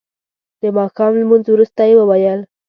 [0.61, 2.39] د ماښام لمونځ وروسته یې وویل.